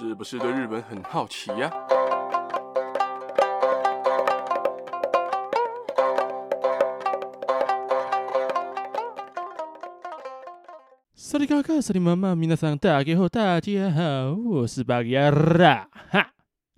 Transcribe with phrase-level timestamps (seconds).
[0.00, 1.68] 是不是对日本很好奇呀？
[11.16, 16.30] 萨利卡卡，萨利妈妈，皆さん大家好，大家好，我是巴吉亚，哈，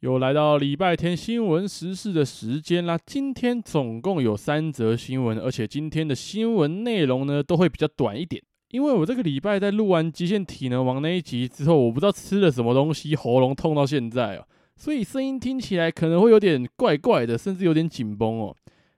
[0.00, 2.98] 又来到礼拜天新闻时事的时间啦。
[3.06, 8.42] 今天总共有三则新闻，而且今天的新闻内容呢都会比较短一点。
[8.74, 18.52] 因为我这个礼拜在录完《极限体能王》那一集之后，我不知道吃了什么东西，喉咙痛到现在哦，所以声音听起来可能会有点怪怪的，甚至有点紧绷哦。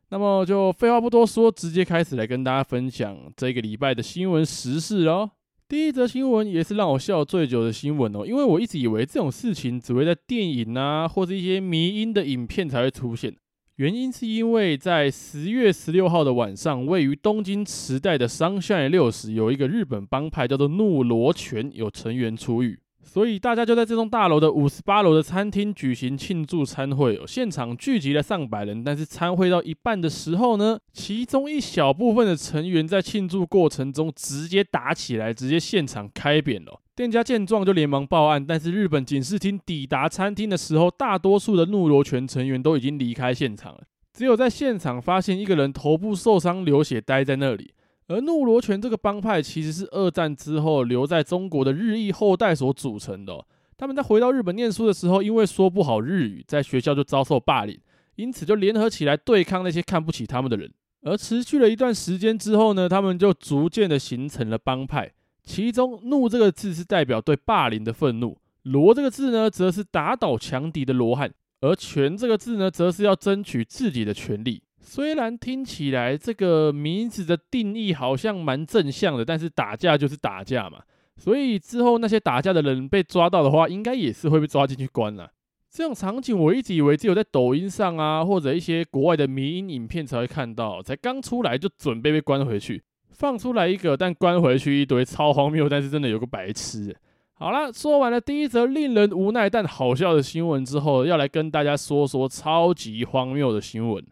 [0.08, 5.30] 那么就废话不多说，直接开始来跟大家分享这个礼拜的新闻时事哦。
[5.68, 13.36] 第一则新闻也是让我笑最久的新闻哦，因为我一直以为这种事情只会在电影啊，或者一些迷因的影片才会出现。
[13.76, 27.20] 原因是因为在十月十六号的晚上，位于东京池袋的 Sunshine 六十有一个日本帮派叫做怒罗拳，有成员出狱，所以大家就在这栋大楼的五十八楼的餐厅举行庆祝餐会。
[27.26, 36.80] 现场聚集了上百人，但是餐会到一半的时候呢，其中一小部分的成员在庆祝过程中直接打起来，直接现场开扁了。
[36.96, 43.82] 店家见状就连忙报案，但是日本警视厅抵达餐厅的时候，大多数的怒罗拳成员都已经离开现场了，
[44.14, 47.74] 只有在现场发现一个人头部受伤流血待在那里。
[48.08, 53.44] 而怒罗拳这个帮派其实是二战之后留在中国的日裔后代所组成的。
[53.76, 57.78] 他们在回到日本念书的时候，因为说不好日语，在学校就遭受霸凌，
[58.14, 60.72] 因此就联合起来对抗那些看不起他们的人。
[61.02, 65.12] 而持续了一段时间之后呢，他们就逐渐的形成了帮派。
[65.46, 74.60] 其中“怒”这个字是代表对霸凌的愤怒，“罗”这个字呢，则是打倒强敌的罗汉，而“拳”这个字呢，则是要争取自己的权利。
[74.80, 80.82] 虽然听起来这个名字的定义好像蛮正向的，但是打架就是打架嘛，
[81.16, 85.30] 所以之后那些打架的人被抓到的话，应该也是会被抓进去关了。
[85.70, 92.82] 这种场景我一直以为只有在抖音上啊，或者一些国外的迷因影片才会看到，才刚出来就准备被关回去。
[93.16, 95.68] 放出来一个，但关回去一堆，超荒谬。
[95.68, 96.94] 但是真的有个白痴。
[97.38, 104.04] 好了，说完了第一则令人无奈但好笑的新闻之后，要来跟大家说说超级荒谬的新闻。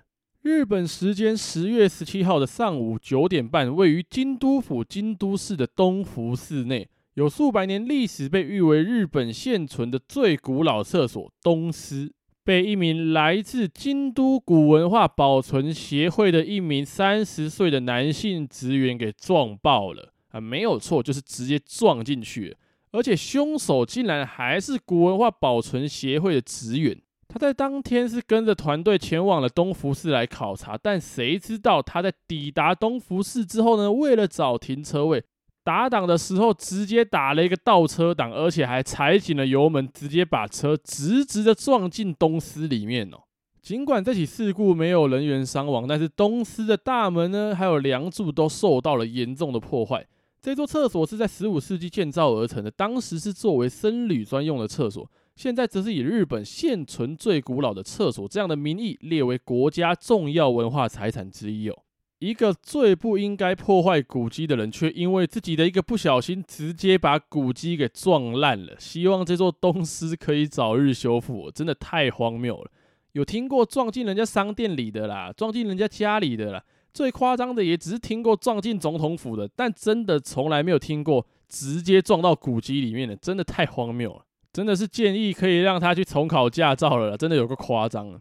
[0.42, 12.12] 日本时间十月十七号的上午九点半，位于京都府京都市的东福寺内，有数百年历史，被誉为日本现存的最古老厕所东司。
[12.44, 22.56] 被一名来自京都古文化保存协会的一名三十岁的男性职员给撞爆了啊，没有错，就是直接撞进去了，
[22.92, 27.00] 而且凶手竟然还是古文化保存协会的职员。
[27.26, 35.24] 他在当天是跟着团队前往了东福寺来考察，但谁知道他在抵达东福寺之后呢，为了找停车位。
[35.64, 43.18] 打档的时候，直接打了一个倒车档，而且还踩紧了油门，直接把车直直的撞进东司里面哦。
[43.62, 50.06] 尽管这起事故没有人员伤亡，但是东司的大门呢，还有梁柱都受到了严重的破坏。
[50.38, 61.78] 这座厕所是在十五世纪建造而成的，当时是作为僧侣专用的厕所，现在则是以日本现存最古老的厕所这样的名义列为国家重要文化财产之一哦。
[62.24, 68.74] 一个最不应该破坏古迹的人，却因为自己的一个不小心，直接把古迹给撞烂了。
[68.78, 72.70] 希望这座东司可以早日修复，真的太荒谬了。
[73.12, 76.64] 有听过撞进人家商店里的啦，撞进人家家里的啦，
[76.94, 84.24] 最夸张的也只是听过撞进总统府的，但真的从来没有听过直接撞到古迹里面的，真的太荒谬了。
[84.50, 88.20] 真的是建议可以让他去重考驾照了，真的有个夸张了。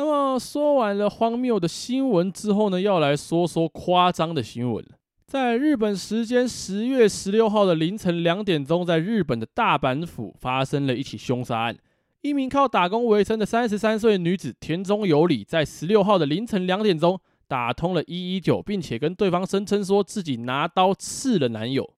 [0.00, 4.82] 那么说完了荒谬的新闻之后呢，要来说说夸张的新闻。
[5.26, 11.76] 在日本时间十月十六号的凌晨两点钟，在日本的大阪府发生了一起凶杀案。
[12.22, 21.92] 一名靠打工为生的三十三岁女子田中有里，在十六号的凌晨两点钟打通了一一九，并且跟对方声称说自己拿刀刺了男友。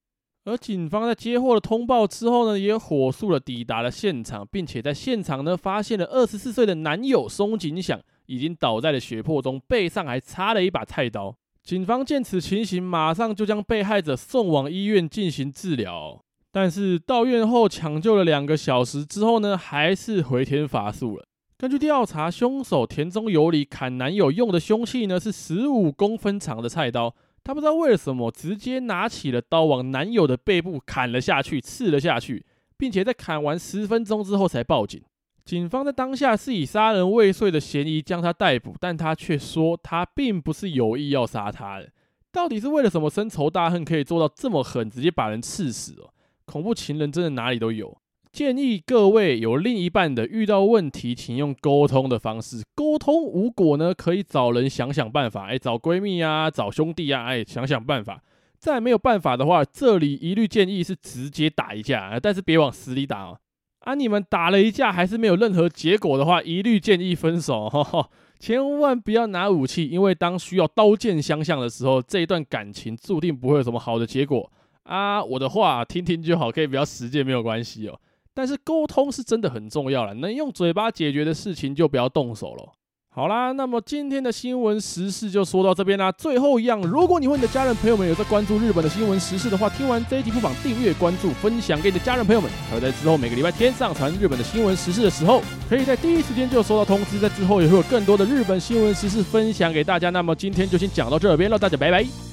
[0.44, 11.36] 而警方在接获了通报之后呢，也火速的抵达了现场，并且在现场呢发现了二十四岁的男友松井响已经倒在了血泊中，背上还插了一把菜刀。
[11.62, 16.20] 警方见此情形，马上就将被害者送往医院进行治疗。
[16.50, 21.24] 但是到院后抢救了两个小时之后呢，还是回天乏术了。
[21.56, 27.14] 根据调查，凶手田中有里砍男友用的凶器呢是十五公分长的菜刀。
[27.44, 32.46] 他不知道为了什么，直接拿起了刀往男友的背部砍了下去，刺了下去，
[32.76, 35.02] 并且在砍完十分钟之后才报警。
[35.44, 41.90] 警方在当下是以杀人未遂的嫌疑将他逮捕，但他却说他并不是有意要杀他的。
[42.30, 46.14] 到底是为了什么深仇大恨可以做到这么狠，直接把人刺死哦？
[46.44, 47.98] 恐怖情人真的哪里都有。
[48.32, 52.62] 建议各位有另一半的，遇到问题请用沟通的方式。
[52.74, 58.22] 沟通无果呢，可以找人想想办法，哎，找闺蜜啊，找兄弟啊，哎，想想办法。
[58.58, 63.38] 再没有办法的话，这里一律建议是直接打一架，但是别往死里打哦。
[63.80, 68.08] 啊，你们打了一架还是没有任何结果的话，一律建议分手，呵呵，
[68.38, 74.50] 千万不要拿武器，因为当需要刀剑相向的时候，这一段感情注定不会有什么好的结果
[74.84, 75.22] 啊。
[75.22, 78.00] 我的话听听就好，可以不要实践没有关系哦。
[78.34, 82.72] 但是沟通是真的很重要了，能用嘴巴解决的事情就不要动手了。
[83.14, 86.10] 好啦，那么今天的新闻时事就说到这边啦。
[86.10, 92.50] 最后一样，如果你和你的家人朋友们有在关注日本的新闻时事的话，听完这一集不妨订阅、关注、分享给你的家人朋友们。
[92.70, 97.18] 还有在之后每个礼拜天上传日本的新闻时事的时候，可以在第一时间就收到通知。
[97.18, 100.08] 在之后也会有更多的日本新闻时事分享给大家。
[100.08, 102.31] 那么今天就先讲到这边了，大家拜拜。